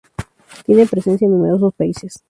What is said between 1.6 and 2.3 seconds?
países.